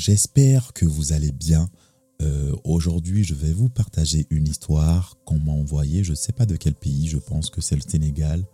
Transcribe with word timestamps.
j'espère 0.00 0.72
que 0.72 0.86
vous 0.86 1.12
allez 1.12 1.30
bien. 1.30 1.68
Euh, 2.22 2.54
aujourd'hui, 2.64 3.22
je 3.22 3.34
vais 3.34 3.52
vous 3.52 3.68
partager 3.68 4.26
une 4.30 4.48
histoire 4.48 5.16
qu'on 5.24 5.38
m'a 5.38 5.52
envoyée. 5.52 6.04
Je 6.04 6.10
ne 6.10 6.16
sais 6.16 6.32
pas 6.32 6.46
de 6.46 6.56
quel 6.56 6.74
pays, 6.74 7.06
je 7.06 7.18
pense 7.18 7.50
que 7.50 7.60
c'est 7.60 7.76
le 7.76 7.82
Sénégal. 7.82 8.44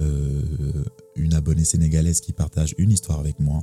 Euh, 0.00 0.84
une 1.14 1.34
abonnée 1.34 1.64
sénégalaise 1.64 2.20
qui 2.20 2.32
partage 2.32 2.74
une 2.78 2.90
histoire 2.90 3.20
avec 3.20 3.38
moi. 3.38 3.62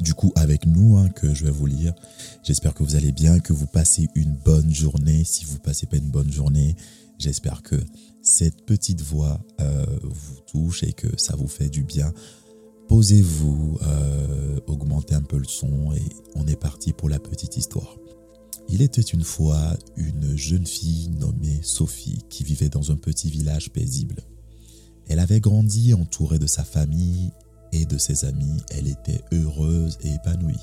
Du 0.00 0.14
coup, 0.14 0.32
avec 0.34 0.66
nous, 0.66 0.96
hein, 0.96 1.10
que 1.10 1.34
je 1.34 1.44
vais 1.44 1.50
vous 1.50 1.66
lire. 1.66 1.94
J'espère 2.42 2.72
que 2.72 2.82
vous 2.82 2.96
allez 2.96 3.12
bien, 3.12 3.38
que 3.38 3.52
vous 3.52 3.66
passez 3.66 4.08
une 4.14 4.34
bonne 4.34 4.72
journée. 4.72 5.24
Si 5.24 5.44
vous 5.44 5.58
passez 5.58 5.86
pas 5.86 5.98
une 5.98 6.10
bonne 6.10 6.32
journée, 6.32 6.74
j'espère 7.18 7.62
que 7.62 7.76
cette 8.22 8.64
petite 8.64 9.02
voix 9.02 9.44
euh, 9.60 9.84
vous 10.02 10.40
touche 10.46 10.82
et 10.84 10.94
que 10.94 11.08
ça 11.18 11.36
vous 11.36 11.48
fait 11.48 11.68
du 11.68 11.82
bien. 11.82 12.12
Posez-vous, 12.92 13.78
euh, 13.84 14.60
augmentez 14.66 15.14
un 15.14 15.22
peu 15.22 15.38
le 15.38 15.46
son 15.46 15.94
et 15.94 16.02
on 16.34 16.46
est 16.46 16.60
parti 16.60 16.92
pour 16.92 17.08
la 17.08 17.18
petite 17.18 17.56
histoire. 17.56 17.96
Il 18.68 18.82
était 18.82 19.00
une 19.00 19.24
fois 19.24 19.78
une 19.96 20.36
jeune 20.36 20.66
fille 20.66 21.08
nommée 21.08 21.58
Sophie 21.62 22.18
qui 22.28 22.44
vivait 22.44 22.68
dans 22.68 22.92
un 22.92 22.96
petit 22.96 23.30
village 23.30 23.70
paisible. 23.70 24.16
Elle 25.08 25.20
avait 25.20 25.40
grandi 25.40 25.94
entourée 25.94 26.38
de 26.38 26.46
sa 26.46 26.64
famille 26.64 27.30
et 27.72 27.86
de 27.86 27.96
ses 27.96 28.26
amis. 28.26 28.60
Elle 28.72 28.88
était 28.88 29.22
heureuse 29.32 29.96
et 30.02 30.12
épanouie. 30.12 30.60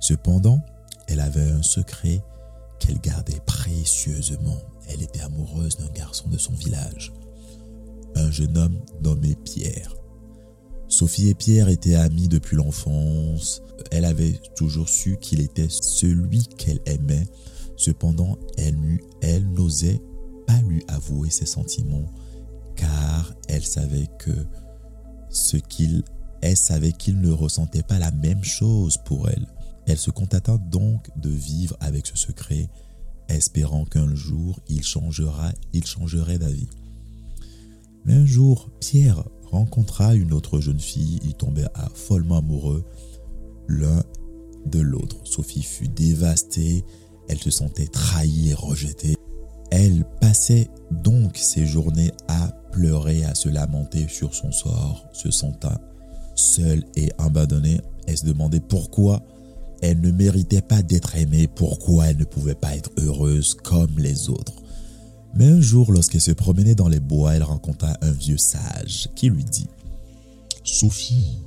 Cependant, 0.00 0.60
elle 1.06 1.20
avait 1.20 1.52
un 1.52 1.62
secret 1.62 2.24
qu'elle 2.80 2.98
gardait 2.98 3.40
précieusement. 3.46 4.58
Elle 4.88 5.02
était 5.02 5.20
amoureuse 5.20 5.76
d'un 5.76 5.92
garçon 5.92 6.28
de 6.28 6.38
son 6.38 6.54
village, 6.54 7.12
un 8.16 8.32
jeune 8.32 8.58
homme 8.58 8.80
nommé 9.00 9.36
Pierre. 9.44 9.94
Sophie 10.92 11.30
et 11.30 11.34
Pierre 11.34 11.70
étaient 11.70 11.94
amis 11.94 12.28
depuis 12.28 12.54
l'enfance. 12.54 13.62
Elle 13.90 14.04
avait 14.04 14.38
toujours 14.56 14.90
su 14.90 15.16
qu'il 15.16 15.40
était 15.40 15.70
celui 15.70 16.46
qu'elle 16.58 16.80
aimait. 16.84 17.26
Cependant, 17.78 18.38
elle, 18.58 18.76
elle 19.22 19.50
n'osait 19.52 20.02
pas 20.46 20.60
lui 20.68 20.84
avouer 20.88 21.30
ses 21.30 21.46
sentiments 21.46 22.12
car 22.76 23.32
elle 23.48 23.64
savait 23.64 24.06
que 24.18 24.32
ce 25.30 25.56
qu'il 25.56 26.04
elle 26.42 26.58
savait 26.58 26.92
qu'il 26.92 27.20
ne 27.20 27.30
ressentait 27.30 27.82
pas 27.82 27.98
la 27.98 28.10
même 28.10 28.44
chose 28.44 28.98
pour 29.06 29.30
elle. 29.30 29.46
Elle 29.86 29.96
se 29.96 30.10
contenta 30.10 30.58
donc 30.58 31.08
de 31.16 31.30
vivre 31.30 31.74
avec 31.80 32.06
ce 32.06 32.18
secret, 32.18 32.68
espérant 33.28 33.86
qu'un 33.86 34.14
jour 34.14 34.60
il 34.68 34.84
changera, 34.84 35.52
il 35.72 35.86
changerait 35.86 36.38
d'avis. 36.38 36.68
Mais 38.04 38.14
un 38.14 38.26
jour, 38.26 38.68
Pierre 38.80 39.24
rencontra 39.52 40.14
une 40.14 40.32
autre 40.32 40.60
jeune 40.60 40.80
fille, 40.80 41.20
ils 41.22 41.34
tombèrent 41.34 41.70
follement 41.94 42.38
amoureux 42.38 42.84
l'un 43.68 44.02
de 44.66 44.80
l'autre. 44.80 45.16
Sophie 45.24 45.62
fut 45.62 45.88
dévastée, 45.88 46.84
elle 47.28 47.38
se 47.38 47.50
sentait 47.50 47.86
trahie 47.86 48.50
et 48.50 48.54
rejetée. 48.54 49.14
Elle 49.70 50.04
passait 50.20 50.68
donc 50.90 51.36
ses 51.36 51.66
journées 51.66 52.12
à 52.28 52.48
pleurer, 52.72 53.24
à 53.24 53.34
se 53.34 53.48
lamenter 53.48 54.06
sur 54.08 54.34
son 54.34 54.50
sort, 54.50 55.06
se 55.12 55.30
sentant 55.30 55.78
seule 56.34 56.84
et 56.96 57.10
abandonnée. 57.18 57.80
Elle 58.06 58.18
se 58.18 58.26
demandait 58.26 58.60
pourquoi 58.60 59.22
elle 59.82 60.00
ne 60.00 60.10
méritait 60.10 60.62
pas 60.62 60.82
d'être 60.82 61.16
aimée, 61.16 61.48
pourquoi 61.48 62.06
elle 62.06 62.18
ne 62.18 62.24
pouvait 62.24 62.54
pas 62.54 62.76
être 62.76 62.90
heureuse 62.98 63.54
comme 63.54 63.98
les 63.98 64.28
autres. 64.30 64.61
Mais 65.34 65.46
un 65.46 65.60
jour, 65.60 65.92
lorsqu'elle 65.92 66.20
se 66.20 66.30
promenait 66.32 66.74
dans 66.74 66.88
les 66.88 67.00
bois, 67.00 67.34
elle 67.34 67.42
rencontra 67.42 67.96
un 68.02 68.12
vieux 68.12 68.38
sage 68.38 69.08
qui 69.14 69.30
lui 69.30 69.44
dit 69.44 69.66
Sophie, 70.64 71.38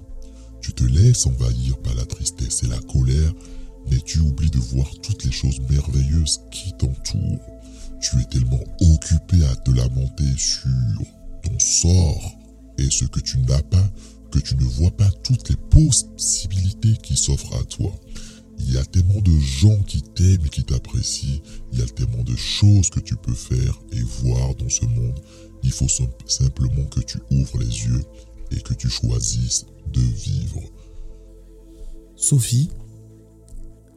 tu 0.61 0.73
te 0.73 0.83
laisses 0.83 1.27
envahir 1.27 1.77
par 1.77 1.93
la 1.95 2.05
tristesse 2.05 2.63
et 2.63 2.67
la 2.67 2.79
colère, 2.79 3.33
mais 3.91 3.99
tu 3.99 4.19
oublies 4.19 4.49
de 4.49 4.57
voir 4.57 4.89
toutes 5.01 5.23
les 5.23 5.31
choses 5.31 5.59
merveilleuses 5.69 6.41
qui 6.51 6.73
t'entourent. 6.73 7.45
Tu 8.01 8.19
es 8.19 8.25
tellement 8.25 8.63
occupé 8.81 9.45
à 9.45 9.55
te 9.57 9.71
lamenter 9.71 10.33
sur 10.37 11.05
ton 11.43 11.59
sort 11.59 12.35
et 12.77 12.89
ce 12.89 13.05
que 13.05 13.19
tu 13.19 13.37
n'as 13.39 13.61
pas 13.61 13.87
que 14.31 14.39
tu 14.39 14.55
ne 14.55 14.63
vois 14.63 14.91
pas 14.91 15.09
toutes 15.23 15.49
les 15.49 15.55
possibilités 15.55 16.97
qui 17.01 17.15
s'offrent 17.15 17.55
à 17.55 17.63
toi. 17.63 17.93
Il 18.59 18.73
y 18.73 18.77
a 18.77 18.85
tellement 18.85 19.21
de 19.21 19.37
gens 19.39 19.81
qui 19.83 20.01
t'aiment 20.01 20.45
et 20.45 20.49
qui 20.49 20.63
t'apprécient. 20.63 21.41
Il 21.73 21.79
y 21.79 21.81
a 21.81 21.85
tellement 21.85 22.23
de 22.23 22.35
choses 22.35 22.89
que 22.89 22.99
tu 22.99 23.15
peux 23.15 23.33
faire 23.33 23.79
et 23.91 24.01
voir 24.01 24.55
dans 24.55 24.69
ce 24.69 24.85
monde. 24.85 25.19
Il 25.63 25.71
faut 25.71 25.87
simplement 26.27 26.85
que 26.85 27.01
tu 27.01 27.19
ouvres 27.31 27.59
les 27.59 27.65
yeux 27.65 28.03
et 28.51 28.61
que 28.61 28.73
tu 28.73 28.89
choisisses 28.89 29.65
de 29.93 30.01
vivre. 30.01 30.61
Sophie 32.15 32.69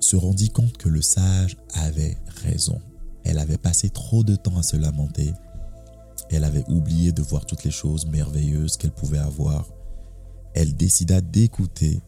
se 0.01 0.17
rendit 0.17 0.51
compte 0.51 0.77
que 0.77 0.89
le 0.89 1.03
sage 1.03 1.57
avait 1.75 2.17
raison. 2.43 2.81
Elle 3.25 3.39
avait 3.39 3.59
passé 3.59 3.91
trop 3.91 4.25
de 4.25 4.37
temps 4.37 4.57
à 4.57 4.63
se 4.63 4.77
lamenter. 4.77 5.33
Elle 6.31 6.45
avait 6.45 6.65
oublié 6.69 7.13
de 7.13 7.23
voir 7.23 7.47
toutes 7.47 7.65
les 7.65 7.71
choses 7.71 8.07
merveilleuses 8.07 8.77
qu'elle 8.77 8.93
pouvait 8.93 9.19
avoir. 9.19 9.67
Elle 10.55 10.77
décida 10.77 11.21
d'écouter 11.21 12.01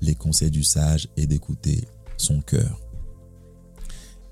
les 0.00 0.14
conseils 0.14 0.50
du 0.50 0.62
sage 0.62 1.08
et 1.16 1.26
d'écouter 1.26 1.86
son 2.16 2.40
cœur. 2.40 2.80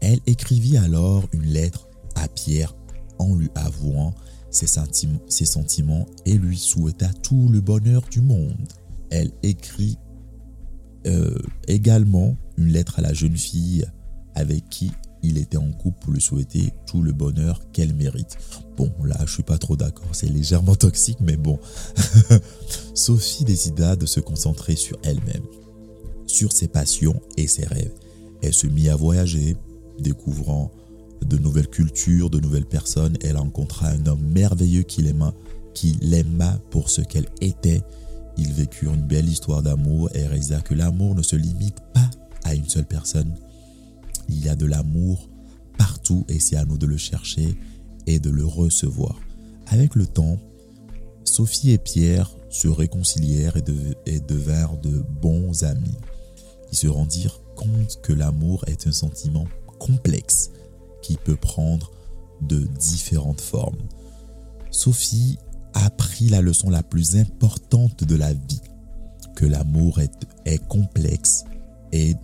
Elle 0.00 0.20
écrivit 0.26 0.76
alors 0.76 1.24
une 1.32 1.46
lettre 1.46 1.88
à 2.14 2.28
Pierre 2.28 2.74
en 3.18 3.34
lui 3.34 3.48
avouant 3.54 4.14
ses 4.50 4.66
sentiments, 5.44 6.06
et 6.24 6.34
lui 6.34 6.56
souhaita 6.56 7.12
tout 7.22 7.48
le 7.48 7.60
bonheur 7.60 8.02
du 8.10 8.20
monde. 8.20 8.72
Elle 9.10 9.32
écrit 9.42 9.98
euh, 11.06 11.38
également 11.68 12.36
une 12.56 12.68
lettre 12.68 12.98
à 12.98 13.02
la 13.02 13.12
jeune 13.12 13.36
fille 13.36 13.84
avec 14.34 14.68
qui 14.70 14.92
il 15.22 15.38
était 15.38 15.56
en 15.56 15.70
couple 15.72 15.98
pour 16.00 16.12
lui 16.12 16.20
souhaiter 16.20 16.72
tout 16.86 17.02
le 17.02 17.12
bonheur 17.12 17.60
qu'elle 17.72 17.94
mérite. 17.94 18.38
Bon, 18.76 18.92
là, 19.04 19.16
je 19.26 19.32
suis 19.32 19.42
pas 19.42 19.58
trop 19.58 19.76
d'accord, 19.76 20.08
c'est 20.12 20.28
légèrement 20.28 20.74
toxique, 20.76 21.18
mais 21.20 21.36
bon. 21.36 21.58
Sophie 22.94 23.44
décida 23.44 23.96
de 23.96 24.06
se 24.06 24.20
concentrer 24.20 24.76
sur 24.76 24.98
elle-même, 25.02 25.44
sur 26.26 26.52
ses 26.52 26.68
passions 26.68 27.20
et 27.36 27.46
ses 27.46 27.64
rêves. 27.64 27.94
Elle 28.42 28.54
se 28.54 28.66
mit 28.66 28.88
à 28.88 28.96
voyager, 28.96 29.56
découvrant 29.98 30.70
de 31.24 31.38
nouvelles 31.38 31.68
cultures, 31.68 32.30
de 32.30 32.38
nouvelles 32.38 32.66
personnes. 32.66 33.16
Elle 33.22 33.36
rencontra 33.36 33.88
un 33.88 34.06
homme 34.06 34.22
merveilleux 34.22 34.82
qui 34.82 35.02
l'aima, 35.02 35.34
qui 35.74 35.96
l'aima 36.02 36.58
pour 36.70 36.90
ce 36.90 37.00
qu'elle 37.00 37.28
était. 37.40 37.82
Ils 38.36 38.52
vécurent 38.52 38.94
une 38.94 39.06
belle 39.06 39.28
histoire 39.28 39.62
d'amour 39.62 40.10
et 40.14 40.26
réalisa 40.26 40.60
que 40.60 40.74
l'amour 40.74 41.14
ne 41.14 41.22
se 41.22 41.36
limite 41.36 41.80
pas 41.94 42.10
à 42.44 42.54
une 42.54 42.68
seule 42.68 42.86
personne, 42.86 43.34
il 44.28 44.44
y 44.44 44.48
a 44.48 44.56
de 44.56 44.66
l'amour 44.66 45.28
partout 45.78 46.24
et 46.28 46.40
c'est 46.40 46.56
à 46.56 46.64
nous 46.64 46.78
de 46.78 46.86
le 46.86 46.96
chercher 46.96 47.56
et 48.06 48.18
de 48.18 48.30
le 48.30 48.44
recevoir. 48.44 49.20
Avec 49.66 49.94
le 49.94 50.06
temps, 50.06 50.38
Sophie 51.24 51.70
et 51.70 51.78
Pierre 51.78 52.30
se 52.50 52.68
réconcilièrent 52.68 53.56
et, 54.06 54.20
devinrent 54.20 54.78
de 54.78 55.04
bons 55.20 55.64
amis. 55.64 55.96
Ils 56.72 56.78
se 56.78 56.86
rendirent 56.86 57.40
compte 57.54 58.00
que 58.02 58.12
l'amour 58.12 58.64
est 58.66 58.86
un 58.86 58.92
sentiment 58.92 59.46
complexe 59.78 60.50
qui 61.02 61.16
peut 61.16 61.36
prendre 61.36 61.90
de 62.40 62.60
différentes 62.78 63.40
formes. 63.40 63.78
Sophie 64.70 65.38
apprit 65.74 66.28
la 66.28 66.40
leçon 66.40 66.70
la 66.70 66.82
plus 66.82 67.16
importante 67.16 68.04
de 68.04 68.14
la 68.14 68.32
vie, 68.32 68.62
que 69.34 69.44
l'amour 69.44 70.00
est, 70.00 70.26
est 70.44 70.64
complexe 70.66 71.44
et 71.92 72.14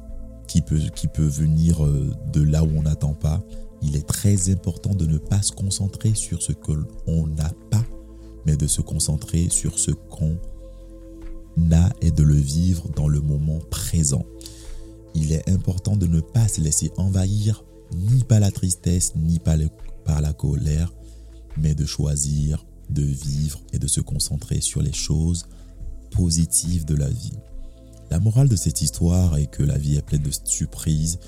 qui 0.53 0.61
peut, 0.61 0.81
qui 0.95 1.09
peut 1.09 1.27
venir 1.27 1.83
euh, 1.83 2.11
de 2.31 2.43
là 2.43 2.63
où 2.63 2.69
on 2.77 2.83
n'attend 2.83 3.15
pas, 3.15 3.43
il 3.81 3.97
est 3.97 4.07
très 4.07 4.51
important 4.51 4.95
de 4.95 5.07
ne 5.07 5.17
pas 5.17 5.41
se 5.41 5.51
concentrer 5.51 6.15
sur 6.15 6.43
ce 6.43 6.53
qu'on 6.53 7.27
n'a 7.27 7.51
pas, 7.71 7.83
mais 8.45 8.55
de 8.55 8.67
se 8.67 8.83
concentrer 8.83 9.49
sur 9.49 9.79
ce 9.79 9.93
qu'on 9.93 10.37
a 11.73 11.89
et 12.03 12.11
de 12.11 12.23
le 12.23 12.35
vivre 12.35 12.91
dans 12.95 13.09
le 13.09 13.23
moment 13.23 13.61
présent. 13.71 14.27
Il 15.15 15.33
est 15.33 15.49
important 15.49 15.97
de 15.97 16.07
ne 16.07 16.21
pas 16.21 16.49
se 16.49 16.61
laisser 16.61 16.93
envahir 16.99 17.65
ni 17.97 18.23
par 18.23 18.41
la 18.41 18.51
tristesse, 18.51 19.15
ni 19.17 19.39
par, 19.39 19.57
par 20.05 20.21
la 20.21 20.35
colère, 20.35 20.93
mais 21.57 21.75
de 21.75 21.87
choisir 21.87 22.67
de 22.91 23.03
vivre 23.03 23.59
et 23.73 23.79
de 23.79 23.87
se 23.87 24.03
concentrer 24.03 24.61
sur 24.61 24.83
les 24.83 24.93
choses 24.93 25.47
positives 26.11 26.85
de 26.85 26.95
la 26.95 27.09
vie. 27.09 27.39
La 28.13 28.21
morale 28.21 28.51
de 28.51 28.57
cette 28.57 28.83
histoire 28.83 29.39
est 29.39 29.47
que 29.47 29.63
la 29.63 29.79
vie 29.79 29.97
est 29.97 30.03
pleine 30.03 30.21
de 30.21 30.31
surprises, 30.45 31.19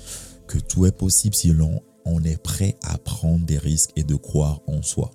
que 0.45 0.59
tout 0.59 0.85
est 0.85 0.91
possible 0.91 1.33
si 1.33 1.51
l'on 1.51 1.81
est 2.23 2.37
prêt 2.37 2.77
à 2.83 2.99
prendre 2.99 3.43
des 3.43 3.57
risques 3.57 3.89
et 3.95 4.03
de 4.03 4.13
croire 4.13 4.61
en 4.67 4.83
soi. 4.83 5.09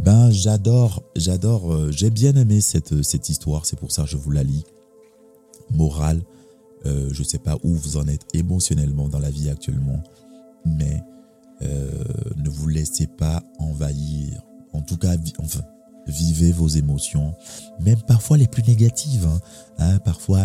Ben 0.00 0.32
j'adore, 0.32 1.04
j'adore, 1.14 1.72
euh, 1.72 1.92
j'ai 1.92 2.10
bien 2.10 2.34
aimé 2.34 2.60
cette, 2.60 3.04
cette 3.04 3.28
histoire, 3.28 3.66
c'est 3.66 3.78
pour 3.78 3.92
ça 3.92 4.02
que 4.02 4.08
je 4.08 4.16
vous 4.16 4.32
la 4.32 4.42
lis. 4.42 4.64
Morale, 5.70 6.24
euh, 6.86 7.08
je 7.12 7.22
ne 7.22 7.24
sais 7.24 7.38
pas 7.38 7.56
où 7.62 7.68
vous 7.68 7.98
en 7.98 8.08
êtes 8.08 8.26
émotionnellement 8.34 9.08
dans 9.08 9.20
la 9.20 9.30
vie 9.30 9.48
actuellement, 9.48 10.02
mais 10.64 11.04
euh, 11.62 11.88
ne 12.36 12.50
vous 12.50 12.66
laissez 12.66 13.06
pas 13.06 13.44
envahir. 13.60 14.42
En 14.72 14.82
tout 14.82 14.96
cas, 14.96 15.14
enfin, 15.38 15.62
vivez 16.08 16.50
vos 16.50 16.66
émotions, 16.66 17.32
même 17.78 18.02
parfois 18.08 18.38
les 18.38 18.48
plus 18.48 18.64
négatives. 18.64 19.28
Hein. 19.28 19.38
Hein, 19.78 19.98
parfois, 20.00 20.42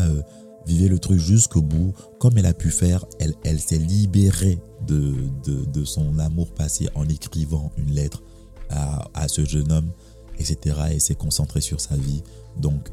Vivez 0.66 0.88
le 0.88 1.00
truc 1.00 1.20
jusqu'au 1.20 1.62
bout, 1.62 1.94
comme 2.20 2.38
elle 2.38 2.46
a 2.46 2.54
pu 2.54 2.70
faire. 2.70 3.06
Elle, 3.20 3.60
s'est 3.60 3.78
libérée 3.78 4.60
de, 4.88 5.84
son 5.84 6.20
amour 6.20 6.54
passé 6.54 6.88
en 6.96 7.08
écrivant 7.08 7.72
une 7.78 7.92
lettre 7.92 8.24
à, 8.70 9.28
ce 9.28 9.44
jeune 9.44 9.72
homme, 9.72 9.92
etc. 10.38 10.78
Et 10.92 11.00
s'est 11.00 11.16
concentrée 11.16 11.62
sur 11.62 11.82
sa 11.82 11.96
vie. 11.96 12.24
Donc, 12.58 12.90